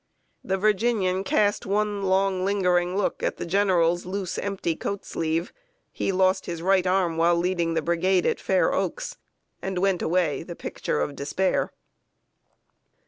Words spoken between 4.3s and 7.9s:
empty coat sleeve (he lost his right arm while leading his